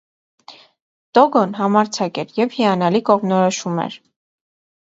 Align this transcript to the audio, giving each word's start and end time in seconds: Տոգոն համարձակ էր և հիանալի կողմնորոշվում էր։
Տոգոն 1.17 1.53
համարձակ 1.59 2.19
էր 2.23 2.33
և 2.39 2.57
հիանալի 2.57 3.05
կողմնորոշվում 3.11 3.83
էր։ 3.85 4.03